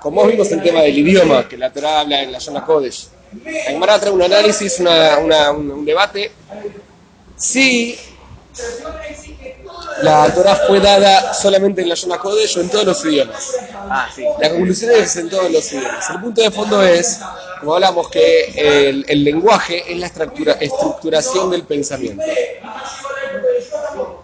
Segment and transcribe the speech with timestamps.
[0.00, 3.08] Como vimos el tema del idioma, que la Torah habla en la zona Kodesh,
[3.44, 6.30] la Gemara trae un análisis, una, una, un, un debate,
[7.36, 7.98] si
[10.02, 13.52] la Torah fue dada solamente en la zona Kodesh o en todos los idiomas.
[13.74, 14.24] Ah, sí.
[14.40, 16.10] La conclusión es en todos los idiomas.
[16.10, 17.18] El punto de fondo es,
[17.58, 22.24] como hablamos, que el, el lenguaje es la estructura, estructuración del pensamiento.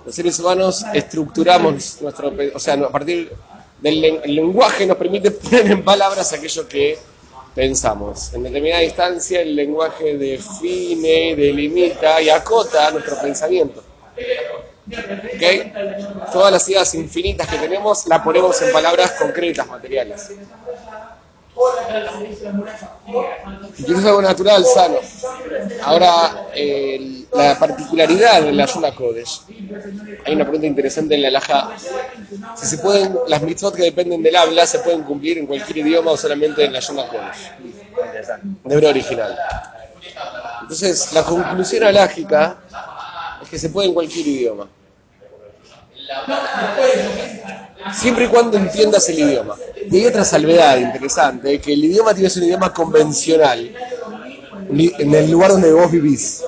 [0.07, 3.33] Los seres humanos estructuramos nuestro, o sea, a partir
[3.81, 6.99] del el lenguaje nos permite poner en palabras aquello que
[7.55, 8.33] pensamos.
[8.35, 13.83] En determinada instancia el lenguaje define, delimita y acota nuestro pensamiento.
[14.87, 16.33] ¿Ok?
[16.33, 20.31] Todas las ideas infinitas que tenemos las ponemos en palabras concretas, materiales.
[23.79, 24.99] Y eso es algo natural, sano.
[25.83, 26.47] Ahora,
[27.33, 29.43] la particularidad de la Yuna Kodesh.
[30.25, 31.71] Hay una pregunta interesante en la Laja.
[32.57, 36.13] Si se pueden, las mitzvot que dependen del habla se pueden cumplir en cualquier idioma
[36.13, 37.53] o solamente en la Yuna Kodesh,
[38.65, 39.37] de original.
[40.63, 42.59] Entonces, la conclusión alágica
[43.43, 44.69] es que se puede en cualquier idioma.
[47.95, 49.57] Siempre y cuando entiendas el idioma.
[49.91, 53.73] Y hay otra salvedad interesante, que el idioma tiene un idioma convencional
[54.71, 56.43] en el lugar donde vos vivís.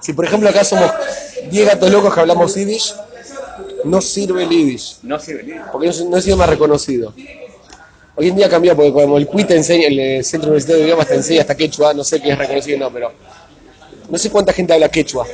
[0.00, 0.90] Si por ejemplo acá somos
[1.50, 2.94] 10 gatos locos que hablamos yiddish,
[3.84, 5.60] no sirve el yiddish, No sirve.
[5.70, 7.12] porque no es, no es idioma reconocido.
[8.14, 10.88] Hoy en día cambió, porque como el CUI te enseña, el eh, Centro Universitario de
[10.88, 13.12] Idiomas te enseña hasta quechua, no sé qué es reconocido o no, pero
[14.10, 15.26] no sé cuánta gente habla quechua.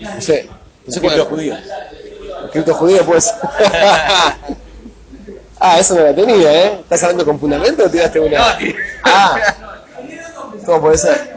[0.00, 0.48] No sé.
[0.86, 1.58] No sé Los cuánto, judíos.
[2.54, 3.34] Escrito judío, pues.
[5.58, 6.78] ah, eso no la tenía, ¿eh?
[6.82, 8.56] ¿Estás hablando con fundamento o tiraste una?
[9.02, 9.36] Ah,
[10.64, 11.34] ¿cómo puede ser?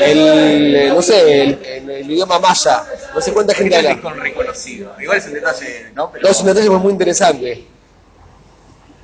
[0.00, 2.82] El, eh, no sé, el, el- el idioma maya,
[3.14, 4.02] no sé cuánta gente Es habla.
[4.02, 4.92] con reconocido.
[5.00, 6.10] Igual es un detalle, ¿no?
[6.10, 7.64] Pero No, es un detalle muy interesante.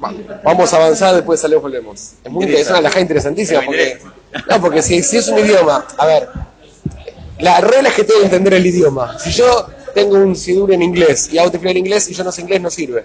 [0.04, 2.14] Va, Vamos a avanzar, después salimos volvemos.
[2.24, 3.60] Es muy interesante, la gente interesantísima.
[3.60, 3.98] Me Porque,
[4.50, 6.28] no, porque si, si es un idioma, a ver,
[7.38, 9.16] la regla es que tengo que entender el idioma.
[9.20, 12.32] Si yo tengo un sidur en inglés y hago tefilá en inglés y yo no
[12.32, 13.04] sé inglés, no sirve.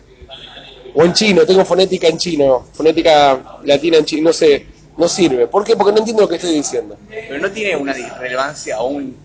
[0.93, 4.65] O en chino, tengo fonética en chino, fonética latina en chino, no sé,
[4.97, 5.47] no sirve.
[5.47, 5.75] ¿Por qué?
[5.75, 6.97] Porque no entiendo lo que estoy diciendo.
[7.09, 9.15] Pero no tiene una relevancia o un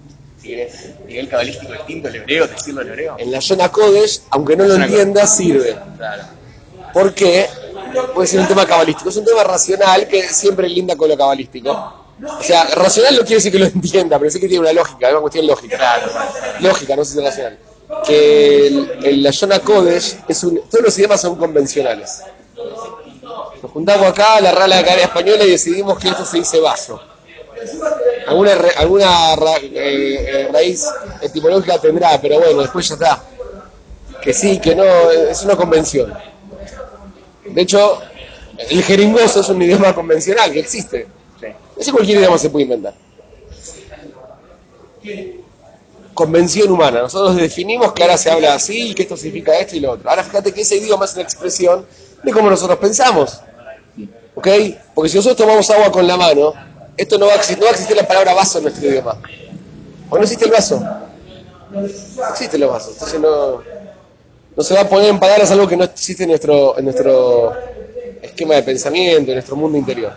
[0.42, 3.16] nivel cabalístico distinto el hebreo, decirlo en hebreo.
[3.18, 5.76] En la zona Kodesh, aunque no lo Zona entiendas, sirve.
[5.96, 6.24] Claro.
[6.92, 7.46] ¿Por qué?
[8.14, 9.08] Puede ser un tema cabalístico.
[9.08, 12.01] Es un tema racional que siempre linda con lo cabalístico.
[12.38, 15.06] O sea, racional no quiere decir que lo entienda, pero sí que tiene una lógica,
[15.08, 15.76] es una cuestión lógica.
[15.76, 16.06] Claro.
[16.60, 17.58] Lógica, no sé si es racional.
[18.06, 22.22] Que el, el- la Yona Kodesh, es un, todos los idiomas son convencionales.
[23.62, 27.00] Nos juntamos acá, la Rala Academia Española, y decidimos que esto se dice vaso.
[28.26, 30.84] Alguna, alguna ra- eh, eh, raíz
[31.20, 33.22] etimológica tendrá, pero bueno, después ya está.
[34.20, 36.12] Que sí, que no, es una convención.
[37.44, 38.00] De hecho,
[38.70, 41.06] el jeringoso es un idioma convencional que existe.
[41.76, 42.94] Ese cualquier idioma se puede inventar.
[46.14, 47.02] Convención humana.
[47.02, 50.08] Nosotros definimos que ahora se habla así y que esto significa esto y lo otro.
[50.08, 51.86] Ahora fíjate que ese idioma es una expresión
[52.22, 53.40] de cómo nosotros pensamos.
[54.34, 54.48] ¿Ok?
[54.94, 56.52] Porque si nosotros tomamos agua con la mano,
[56.96, 59.18] esto no va a existir, no va a existir la palabra vaso en nuestro idioma.
[60.10, 60.82] ¿O no existe el vaso?
[61.70, 61.86] No
[62.30, 62.92] existen los vasos.
[62.92, 63.62] Entonces no,
[64.54, 67.54] no se va a poner en palabras algo que no existe en nuestro, en nuestro
[68.20, 70.12] esquema de pensamiento, en nuestro mundo interior.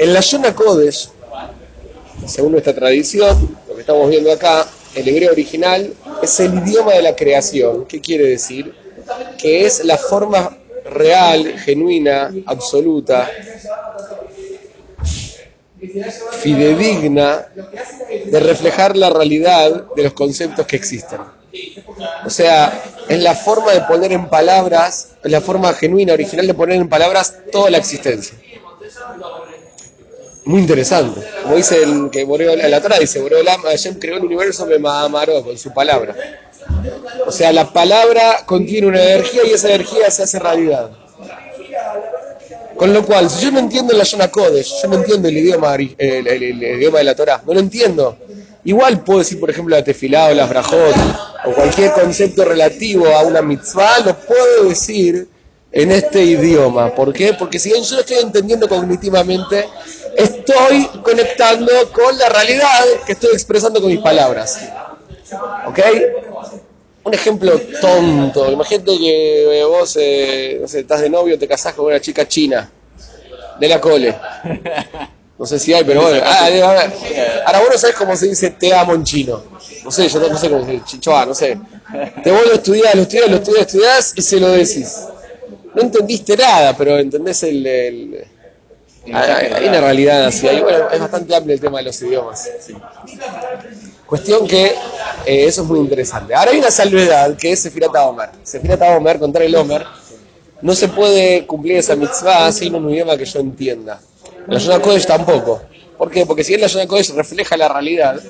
[0.00, 1.10] En la Yona Kodesh,
[2.26, 7.02] según nuestra tradición, lo que estamos viendo acá, el hebreo original es el idioma de
[7.02, 7.84] la creación.
[7.84, 8.74] ¿Qué quiere decir?
[9.36, 10.56] Que es la forma
[10.86, 13.30] real, genuina, absoluta,
[16.40, 17.48] fidedigna
[18.24, 21.20] de reflejar la realidad de los conceptos que existen.
[22.24, 26.54] O sea, es la forma de poner en palabras, es la forma genuina, original de
[26.54, 28.38] poner en palabras toda la existencia.
[30.50, 31.20] Muy interesante.
[31.44, 35.44] Como dice el que Boreola, la Torah dice, Boreolam Hashem creó el universo me amaró
[35.44, 36.12] con su palabra.
[37.24, 40.90] O sea, la palabra contiene una energía y esa energía se hace realidad.
[42.76, 45.76] Con lo cual, si yo no entiendo la Yona Kodesh, yo no entiendo el idioma,
[45.76, 48.16] el idioma de la Torah, no lo entiendo.
[48.64, 50.96] Igual puedo decir, por ejemplo, la tefilá o las brajot,
[51.44, 55.28] o cualquier concepto relativo a una mitzvah, lo puedo decir
[55.72, 56.94] en este idioma.
[56.94, 57.34] ¿Por qué?
[57.34, 59.66] Porque si bien yo lo estoy entendiendo cognitivamente,
[60.22, 64.60] estoy conectando con la realidad que estoy expresando con mis palabras.
[65.66, 65.78] ¿Ok?
[67.04, 68.50] Un ejemplo tonto.
[68.50, 72.28] Imagínate que eh, vos, eh, no sé, estás de novio, te casás con una chica
[72.28, 72.70] china,
[73.58, 74.14] de la cole.
[75.38, 76.22] No sé si hay, pero bueno.
[76.22, 76.48] Ah.
[77.46, 79.42] Ahora vos no sabés cómo se dice te amo en chino.
[79.82, 81.58] No sé, yo no, sé cómo se dice, chichoa, no sé.
[82.22, 84.98] Te vuelvo a estudiar, lo estudias, lo estudias, estudias y se lo decís.
[85.74, 88.26] No entendiste nada, pero entendés el-
[89.12, 90.46] hay, una realidad así.
[90.48, 92.50] Hay- bueno, es bastante amplio el tema de los idiomas.
[94.06, 94.66] Cuestión que
[95.26, 96.34] eh, eso es muy interesante.
[96.34, 98.30] Ahora hay una salvedad que es Sefirat Omer.
[98.42, 99.84] Sefirat Omer, contar el Omer,
[100.62, 104.00] no se puede cumplir esa mitzvah sin un idioma que yo entienda.
[104.46, 105.62] La Yonah Kodesh tampoco.
[105.96, 106.26] ¿Por qué?
[106.26, 108.20] Porque si bien la Yonah Kodesh refleja la realidad,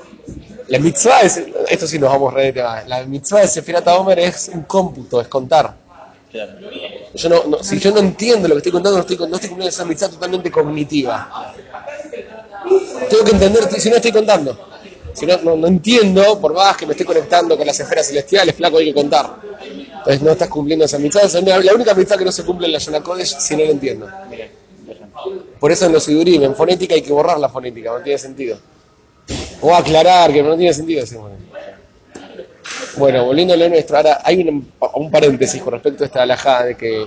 [0.69, 4.19] la mitzvah es, esto sí nos vamos re de tema, la mitzvah de Sefirat Omer
[4.21, 5.75] es un cómputo, es contar.
[6.31, 6.53] Claro.
[7.15, 9.49] Yo no, no- si yo no entiendo lo que estoy contando, no estoy, no estoy
[9.51, 11.55] cumpliendo esa mitzvah totalmente cognitiva.
[13.09, 14.57] Tengo que entender si no estoy contando.
[15.13, 18.55] Si no, no, no entiendo, por más que me esté conectando con las esferas celestiales,
[18.55, 19.37] flaco, hay que contar.
[19.61, 22.79] Entonces no estás cumpliendo esa es la única mitzvah que no se cumple en la
[22.79, 24.09] Yonah Kodesh si no la entiendo.
[25.59, 28.59] Por eso en los Sidurim, en fonética hay que borrar la fonética, no tiene sentido.
[29.61, 31.05] O aclarar que no tiene sentido.
[31.05, 31.37] sí, bueno.
[32.97, 36.65] Bueno, volviendo a lo nuestro, ahora hay un, un paréntesis con respecto a esta alajada
[36.67, 37.07] de que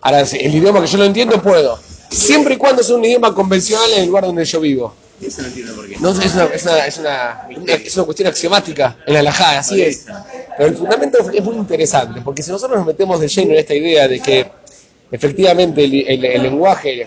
[0.00, 1.78] ahora el idioma que yo no entiendo puedo,
[2.10, 4.94] siempre y cuando sea un idioma convencional en el lugar donde yo vivo.
[5.20, 5.96] Eso no entiendo por qué.
[5.98, 9.60] No, es una, es una, es una, una- es una cuestión axiomática en la alajada,
[9.60, 10.06] así es.
[10.56, 13.74] Pero el fundamento es muy interesante, porque si nosotros nos metemos de lleno en esta
[13.74, 14.46] idea de que
[15.10, 17.06] efectivamente el, el- el lenguaje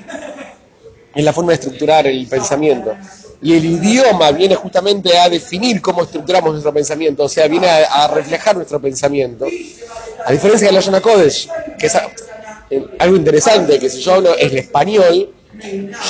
[1.14, 2.96] es la forma de estructurar el pensamiento,
[3.42, 8.04] y el idioma viene justamente a definir cómo estructuramos nuestro pensamiento, o sea, viene a,
[8.04, 9.48] a reflejar nuestro pensamiento,
[10.26, 11.48] a diferencia de la Yona Kodesh,
[11.78, 12.10] que es a-
[12.70, 15.30] eh, algo interesante, que si yo hablo el español,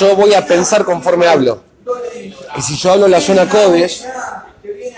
[0.00, 1.62] yo voy a pensar conforme hablo.
[2.56, 4.04] Y si yo hablo la zona Kodesh,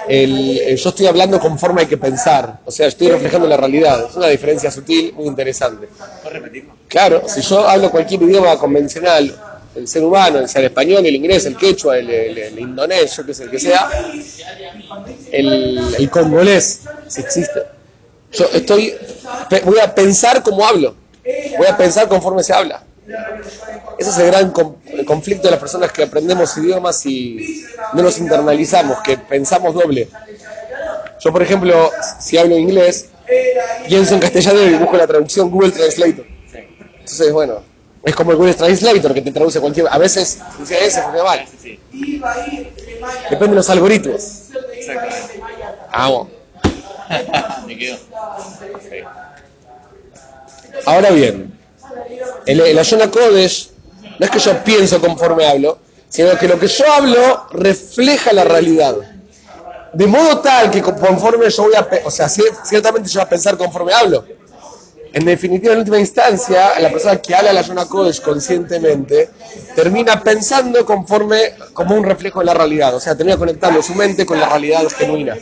[0.09, 2.61] el- el- yo estoy hablando conforme hay que pensar.
[2.65, 4.07] O sea, estoy reflejando la realidad.
[4.09, 5.89] Es una diferencia sutil, muy interesante.
[6.89, 9.37] Claro, si yo hablo cualquier idioma convencional,
[9.81, 13.35] el ser humano, el español, el inglés, el quechua, el, el, el indonés, yo qué
[13.35, 13.89] sé, el que sea,
[15.33, 17.63] el, el congolés, si existe,
[18.33, 18.95] yo estoy,
[19.65, 20.95] voy a pensar como hablo,
[21.59, 22.85] voy a pensar conforme se habla.
[23.99, 24.53] Ese es el gran
[25.05, 30.09] conflicto de las personas que aprendemos idiomas y no los internalizamos, que pensamos doble.
[31.19, 31.91] Yo, por ejemplo,
[32.21, 33.09] si hablo inglés,
[33.89, 36.25] pienso en castellano y busco la traducción Google Translator.
[37.01, 37.63] Entonces, bueno,
[38.03, 39.87] es como el Google Translator que te traduce cualquier...
[39.91, 41.47] A veces funciona ese, funciona mal.
[41.63, 41.79] Sí,
[43.31, 44.23] Depende de los algoritmos.
[44.75, 45.41] exactamente.
[45.93, 46.29] Vamos.
[47.67, 47.97] Me quedo.
[50.87, 51.59] Ahora bien,
[52.47, 53.71] el, el Ayona Kodesh
[54.19, 58.45] no es que yo pienso conforme hablo, sino que lo que yo hablo refleja la
[58.45, 58.95] realidad.
[59.93, 61.87] De modo tal que conforme yo voy a...
[62.05, 64.25] O sea, cier- ciertamente yo voy a pensar conforme hablo.
[65.13, 69.29] En definitiva, en última instancia, la persona que habla la Yona Kodesh conscientemente
[69.75, 72.95] termina pensando conforme como un reflejo de la realidad.
[72.95, 75.37] O sea, termina conectando su mente con la realidad genuina.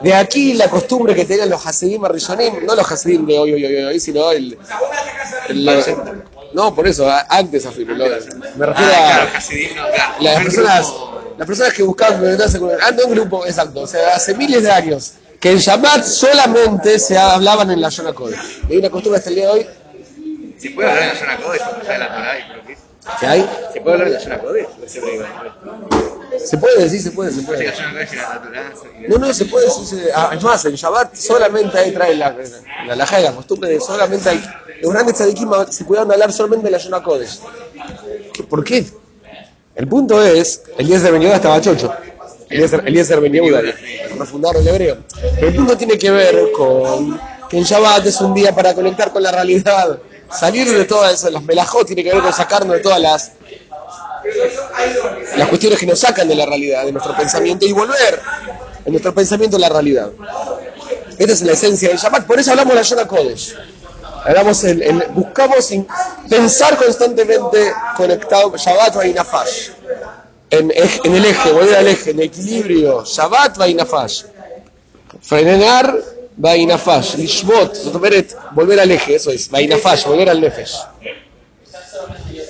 [0.00, 3.64] De aquí la costumbre que tenían los Hasidim Rishonim, no los Hasidim de hoy, hoy,
[3.66, 4.56] hoy, hoy, sino el.
[5.48, 5.84] el-
[6.54, 7.94] no, por eso, a- antes afirmo.
[7.94, 8.06] Me
[8.66, 10.20] refiero Ah, a no, claro.
[10.20, 10.94] las personas,
[11.36, 12.24] las personas que buscaban
[12.80, 16.98] ah, no un grupo, exacto, o sea, hace miles de años que en Shabbat solamente
[16.98, 18.62] se hablaban en la Yona Kodesh.
[18.68, 19.66] Y hay una costumbre hasta el día de hoy
[20.58, 21.62] ¿Se puede hablar en la zona Kodesh?
[21.86, 22.38] De la Torah
[23.22, 23.50] y hay.
[23.72, 24.66] ¿Se puede hablar en la zona Kodesh?
[24.84, 25.54] ¿O se puede hablar?
[26.44, 27.92] Se puede se puede, Sí, la
[28.52, 28.72] la
[29.08, 29.84] No, no, se puede decir.
[29.86, 32.30] se- ah, es más, en Shabbat solamente hay, trae la,
[32.86, 34.44] la, la, la costumbre de solamente hay.
[34.82, 37.38] Los grandes tzadikim se cuidaban de hablar solamente de la Yona Kodesh.
[38.34, 38.84] ¿Qué- ¿Por qué?
[39.74, 41.92] El punto es, Eliezer Ben Yehuda estaba chocho.
[42.50, 43.62] Eliezer, Eliezer Ben Yehuda,
[44.18, 44.98] no fundaron el hebreo.
[45.40, 49.22] El punto tiene que ver con que en Shabbat es un día para conectar con
[49.22, 49.98] la realidad.
[50.30, 53.32] Salir de todas esas, las melajot tiene que ver con sacarnos de todas las,
[55.36, 58.20] las cuestiones que nos sacan de la realidad, de nuestro pensamiento y volver
[58.84, 60.10] en nuestro pensamiento a la realidad.
[61.18, 63.54] Esta es la esencia del Shabbat, por eso hablamos de la Yona Kodesh.
[64.24, 65.86] Hablamos en, en- buscamos en
[66.28, 69.70] pensar constantemente conectado Shabbat y Nafash
[70.50, 73.04] en, el eje, volver al eje, en equilibrio.
[73.04, 74.24] Shabbat vainafash.
[75.20, 75.94] Frenar
[76.36, 77.16] vainafash.
[77.16, 79.50] Lishbot, volver al eje, eso es.
[79.50, 80.76] Vainafash, volver al nefesh.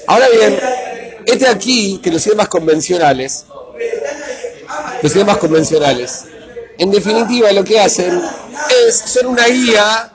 [0.06, 0.58] Ahora bien,
[1.26, 3.44] este aquí, que los idiomas convencionales,
[5.02, 6.24] los idiomas convencionales,
[6.78, 8.22] en definitiva lo que hacen
[8.86, 10.12] es ser una guía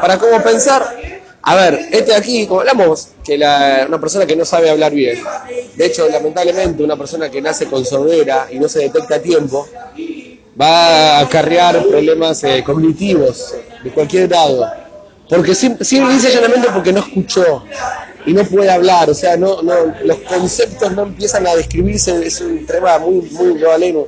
[0.00, 1.05] para cómo pensar.
[1.48, 5.16] A ver, este aquí, como hablamos, que la- una persona que no sabe hablar bien,
[5.76, 9.68] de hecho, lamentablemente, una persona que nace con sordera y no se detecta a tiempo,
[10.60, 14.66] va a acarrear problemas eh, cognitivos de cualquier grado.
[15.28, 17.62] Porque sim- simple y llanamente porque no escuchó.
[18.26, 19.72] y no puede hablar, o sea, no, no,
[20.02, 24.06] los conceptos no empiezan a describirse, es un tema muy, muy, lo aleno,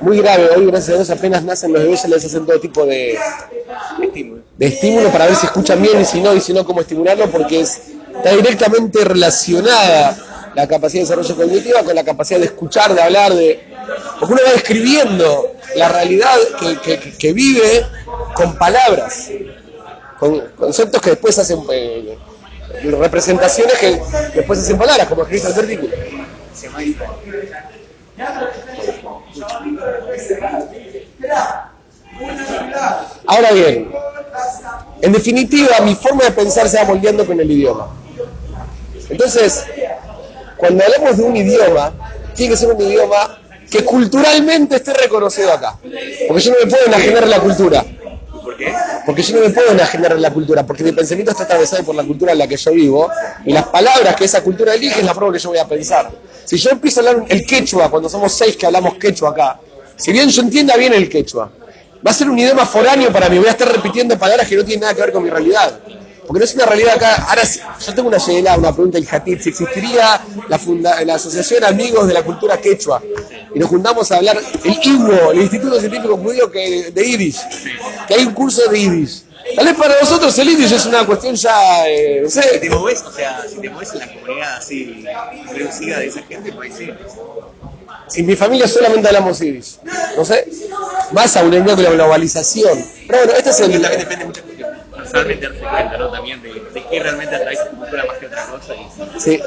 [0.00, 0.48] muy grave.
[0.56, 3.16] Hoy, gracias a Dios, apenas nacen los bebés, les hacen todo tipo de.
[4.56, 7.30] De estímulo para ver si escuchan bien y si no, y si no, cómo estimularlo,
[7.30, 7.80] porque es,
[8.16, 10.16] está directamente relacionada
[10.54, 13.62] la capacidad de desarrollo cognitiva con la capacidad de escuchar, de hablar, de...
[14.18, 17.86] Porque uno va describiendo la realidad que, que- que vive
[18.34, 19.30] con palabras,
[20.18, 21.60] con conceptos que después hacen...
[21.70, 22.16] eh,
[22.82, 24.00] representaciones que
[24.34, 25.94] después hacen palabras, como escrito en el artículo.
[33.26, 33.90] Ahora bien,
[35.02, 37.88] en definitiva, mi forma de pensar se va moldeando con el idioma.
[39.08, 39.64] Entonces,
[40.56, 41.92] cuando hablamos de un idioma,
[42.34, 43.38] tiene que ser un idioma
[43.70, 45.76] que culturalmente esté reconocido acá.
[46.28, 47.84] Porque yo no me puedo enajenar la cultura.
[48.42, 48.72] ¿Por qué?
[49.04, 52.04] Porque yo no me puedo enajenar la cultura, porque mi pensamiento está atravesado por la
[52.04, 53.10] cultura en la que yo vivo,
[53.44, 56.10] y las palabras que esa cultura elige es la forma que yo voy a pensar.
[56.44, 59.60] Si yo empiezo a hablar el quechua, cuando somos seis que hablamos quechua acá,
[59.96, 61.50] si bien yo entienda bien el quechua,
[62.06, 64.64] va a ser un idioma foráneo para mí, voy a estar repitiendo palabras que no
[64.64, 65.80] tienen nada que ver con mi realidad.
[66.26, 67.24] Porque no es una realidad acá.
[67.28, 71.14] Ahora, sí, yo tengo una llegada, una pregunta del Hatit, si existiría la, funda- la
[71.14, 73.02] Asociación Amigos de la Cultura Quechua,
[73.54, 77.40] y nos juntamos a hablar el INGO, el Instituto Científico Judío de Yiddish,
[78.08, 79.22] que hay un curso de Yiddish.
[79.54, 82.70] Tal vez para nosotros el Yiddish es una cuestión ya, eh, no Si sé, te
[82.70, 85.04] moves, o sea, si te moves en la comunidad así
[85.54, 86.90] reducida de esa gente, pues sí.
[88.14, 89.78] En mi familia solamente hablamos Yiddish.
[90.16, 90.46] No sé,
[91.12, 92.84] más aún en con la globalización.
[93.06, 93.98] Pero bueno, este es Y también el...
[93.98, 96.10] depende de personalmente darse cuenta, ¿no?
[96.10, 98.74] También de, de qué realmente atrae tu cultura más que otra cosa.
[98.74, 99.40] Y, Sí,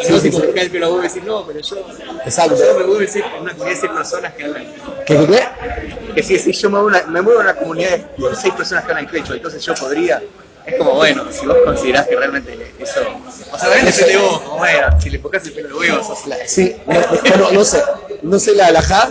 [0.00, 0.42] y Sí, no sí, si sí.
[0.54, 1.76] el pelo voy a decir, no, pero yo,
[2.24, 2.56] exacto.
[2.56, 4.64] yo me en seis- en una comunidad de seis personas que hablan.
[5.06, 6.14] ¿Qué, qué, qué?
[6.14, 8.84] Que si, si yo me muevo, una, me muevo en una comunidad de seis personas
[8.84, 10.22] que hablan quechua, entonces yo podría.
[10.66, 13.00] Es como, bueno, si vos considerás que realmente eso.
[13.52, 16.02] O sea, también depende de vos, como, bueno, si le enfocás el pelo de huevo,
[16.04, 16.36] sos la.
[16.46, 16.74] Sí,
[17.52, 17.82] no, sé,
[18.22, 19.10] no sé la alajá.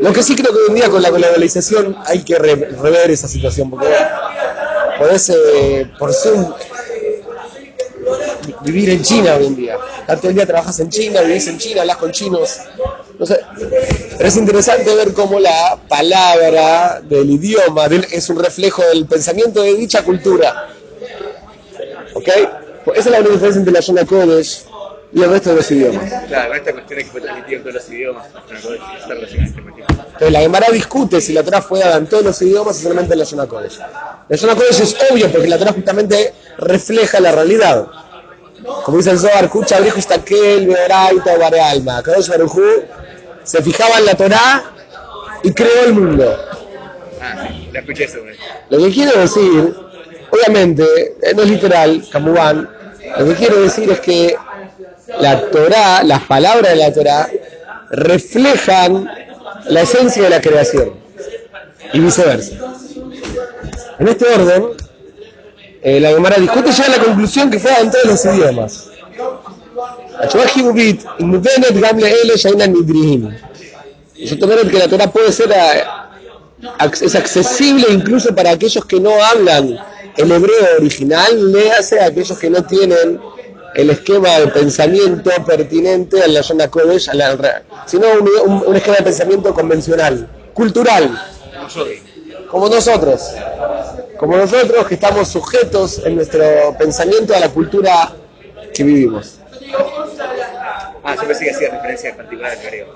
[0.00, 3.10] Lo que sí creo que hoy en día con la globalización hay que re- rever
[3.10, 3.88] esa situación, porque
[4.98, 6.52] podés eh, por Zoom
[8.62, 9.76] vivir en China hoy en día.
[10.22, 12.56] El día trabajas en China, vivís en China, hablas con chinos.
[13.18, 13.40] No sé.
[14.16, 19.74] Pero es interesante ver cómo la palabra del idioma es un reflejo del pensamiento de
[19.74, 20.68] dicha cultura.
[22.14, 22.28] ¿Ok?
[22.88, 24.64] Pues esa es la única diferencia entre la Shona Kodesh
[25.12, 26.10] y el resto de los idiomas.
[26.26, 28.26] Claro, esta cuestión es que fue transmitido en todos los idiomas.
[28.26, 29.44] Está este.
[29.58, 33.12] Entonces la Gemara discute si la Torah fue dada en todos los idiomas o solamente
[33.12, 33.78] en la Shona Kodesh.
[34.26, 37.88] La Shona Kodesh es obvio porque la Torah justamente refleja la realidad.
[38.84, 42.02] Como dice el Zohar, Kucha, Abrijo, Istakel, Beoraita, Bare Alma.
[42.02, 42.84] Kadosh Barujú
[43.42, 44.64] se fijaba en la Torah
[45.42, 46.38] y creó el mundo.
[47.20, 48.20] Ah, la escuché eso.
[48.70, 49.74] Lo que quiero decir,
[50.30, 50.84] obviamente,
[51.20, 52.77] eh, no es literal, Kamubán,
[53.16, 54.36] lo que quiero decir es que
[55.20, 57.28] la Torá, las palabras de la Torá,
[57.90, 59.08] reflejan
[59.66, 60.92] la esencia de la creación
[61.92, 62.56] y viceversa.
[63.98, 64.64] En este orden,
[65.82, 68.90] eh, la Gemara discute ya la conclusión que fue en todos los idiomas.
[74.16, 76.10] Yo tomé el que la Torah puede ser eh, a,
[76.78, 79.78] a, es accesible incluso para aquellos que no hablan
[80.18, 83.20] el hebreo original, léase a aquellos que no tienen
[83.74, 87.08] el esquema de pensamiento pertinente a la Yona Kodesh,
[87.86, 91.10] sino un, un- un esquema de pensamiento convencional, cultural,
[92.50, 93.34] Como nosotros,
[94.18, 96.42] como nosotros que estamos sujetos en nuestro
[96.78, 98.12] pensamiento a la cultura
[98.74, 99.38] que vivimos.
[101.04, 102.86] Ah, yo pensé que hacía referencia en particular al hebreo.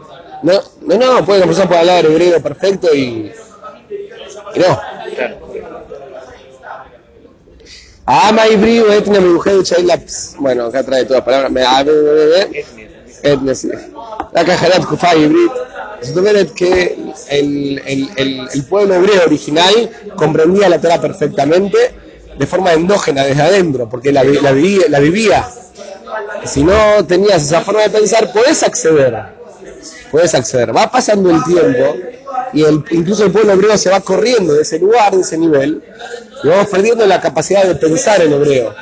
[0.42, 3.30] No, no, no, puede, persona puede hablar hebreo perfecto y,
[4.54, 4.80] y no.
[5.14, 5.51] Claro.
[8.04, 10.36] Ah, Ama Ibriu etnia este mujer Chailaps.
[10.38, 11.52] Bueno, acá trae todas las palabras.
[11.52, 11.62] Me
[13.22, 13.54] etnia.
[13.54, 13.70] sí.
[14.32, 15.52] La cajará Kufa Ibrit.
[16.56, 16.98] que
[17.30, 21.78] el, el, el, el pueblo hebreo original comprendía la Torah perfectamente
[22.36, 25.48] de forma endógena, desde adentro, porque la, la, vivía, la vivía.
[26.44, 29.14] Si no tenías esa forma de pensar, podés acceder.
[30.10, 30.74] Puedes acceder.
[30.76, 31.96] Va pasando el tiempo
[32.52, 35.82] y el, incluso el pueblo hebreo se va corriendo de ese lugar, de ese nivel,
[36.42, 38.74] y vamos perdiendo la capacidad de pensar en hebreo.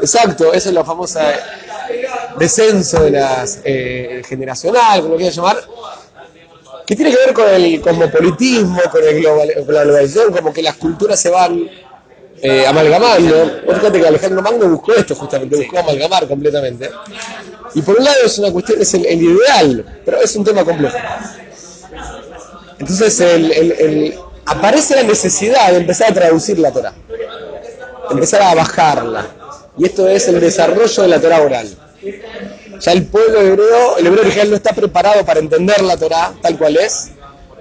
[0.00, 1.32] Exacto, eso es la famosa
[2.38, 5.58] descenso de las eh, generacional, como lo quieras llamar,
[6.86, 10.62] que tiene que ver con el cosmopolitismo, con, el global, con la globalización, como que
[10.62, 11.68] las culturas se van
[12.40, 13.60] eh, amalgamando.
[13.66, 16.90] Fíjate que Alejandro Magno buscó esto justamente, buscó amalgamar completamente.
[17.74, 20.96] Y por un lado es una cuestión, es el, ideal, pero es un tema complejo.
[22.78, 24.14] Entonces el-
[24.52, 26.92] aparece la necesidad de empezar a traducir la Torah,
[28.10, 29.26] empezar a bajarla.
[29.78, 31.68] y esto es el desarrollo de la Torah oral.
[32.80, 36.58] Ya el pueblo hebreo, el hebreo original no está preparado para entender la Torah tal
[36.58, 37.10] cual es,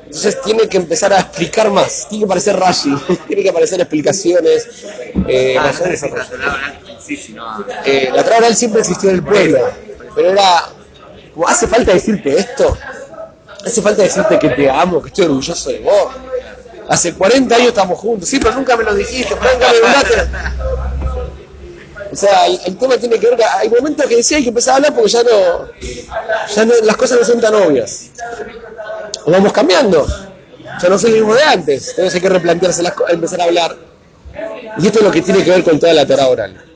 [0.06, 2.94] entonces tiene que empezar a explicar más, tiene que aparecer Rashi,
[3.28, 4.68] tiene que aparecer explicaciones.
[5.28, 8.56] Eh, Ah, no es la Torah oral en sí, sino a- eh, la Torah oral
[8.56, 9.60] siempre existió en el pueblo,
[10.16, 10.70] pero era
[11.34, 12.78] como, ¿hace falta decirte esto?
[13.64, 16.08] ¿Hace falta decirte que te amo, que estoy orgulloso de vos?
[16.92, 20.30] Hace 40 años estamos juntos, sí, pero nunca me lo dijiste, nunca me hablaste.
[22.12, 24.74] O sea, el, tema tiene que ver que hay momentos que decía hay que empezar
[24.74, 25.70] a hablar porque ya no,
[26.54, 28.10] ya no, las cosas no son tan obvias.
[29.24, 30.06] O vamos cambiando.
[30.82, 31.92] Ya no soy el mismo de antes.
[31.92, 33.78] Entonces hay que replantearse las empezar a hablar.
[34.78, 36.71] Y esto es lo que tiene que ver con toda la Torah oral.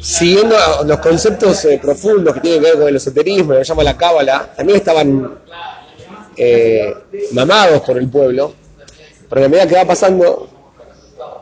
[0.00, 3.84] Siguiendo los conceptos eh, profundos que tienen que ver con el esoterismo, lo que llama
[3.84, 5.38] la cábala, también estaban
[6.36, 6.94] eh,
[7.32, 8.54] mamados por el pueblo,
[9.28, 10.48] porque a medida que va pasando,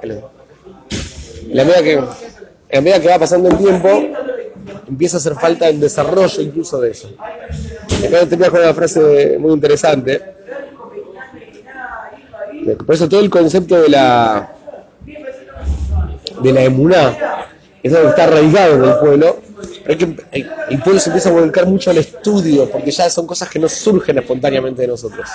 [0.02, 1.98] la medida que,
[2.76, 3.88] a medida que va pasando el tiempo,
[4.88, 7.10] empieza a hacer falta el desarrollo incluso de eso.
[7.18, 10.20] Acá termina con una frase muy interesante.
[12.84, 14.52] Por eso todo el concepto de la
[16.42, 17.16] de la emuná
[17.82, 19.40] es algo que está arraigado en el pueblo.
[19.84, 23.08] Pero hay que, el, el pueblo se empieza a volcar mucho al estudio, porque ya
[23.10, 25.28] son cosas que no surgen espontáneamente de nosotros.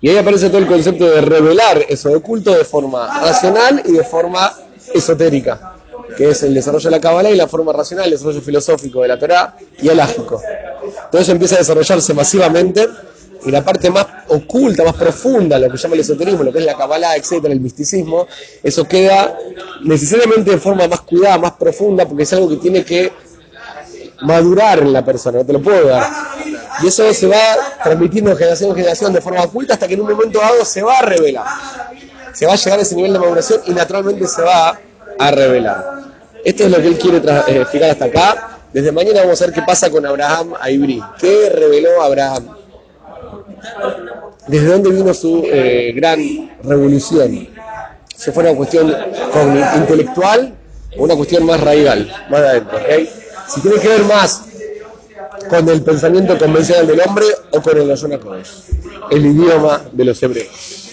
[0.00, 3.92] Y ahí aparece todo el concepto de revelar eso de oculto de forma racional y
[3.92, 4.52] de forma
[4.94, 5.74] esotérica,
[6.16, 9.08] que es el desarrollo de la Kabbalah y la forma racional, el desarrollo filosófico de
[9.08, 10.40] la Torah y el ágico.
[11.10, 12.88] Todo eso empieza a desarrollarse masivamente
[13.44, 16.64] y la parte más oculta, más profunda, lo que llama el esoterismo, lo que es
[16.64, 18.26] la Kabbalah, etcétera, el misticismo,
[18.62, 19.36] eso queda
[19.82, 23.12] necesariamente de forma más cuidada, más profunda, porque es algo que tiene que
[24.22, 26.06] madurar en la persona, no te lo puedo dar.
[26.82, 27.36] Y eso se va
[27.82, 30.82] transmitiendo de generación en generación de forma oculta hasta que en un momento dado se
[30.82, 31.44] va a revelar.
[32.32, 34.78] Se va a llegar a ese nivel de maduración y naturalmente se va
[35.18, 35.84] a revelar.
[36.44, 38.58] Esto es lo que él quiere eh, explicar hasta acá.
[38.72, 40.68] Desde mañana vamos a ver qué pasa con Abraham a.
[41.18, 42.59] ¿Qué reveló Abraham?
[44.46, 46.18] ¿Desde dónde vino su eh, gran
[46.62, 47.48] revolución?
[48.16, 48.94] ¿Se fue una cuestión
[49.76, 50.54] intelectual
[50.96, 52.78] o una cuestión más radical, más de adentro?
[52.78, 53.08] ¿ok?
[53.48, 54.42] Si tiene que ver más
[55.48, 58.48] con el pensamiento convencional del hombre o con el Lashon HaKodesh,
[59.10, 60.90] el idioma de los hebreos.